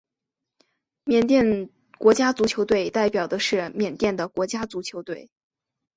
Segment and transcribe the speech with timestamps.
[1.03, 1.69] 缅甸
[1.99, 3.29] 国家足球队是代表
[3.75, 5.29] 缅甸的国家足球队。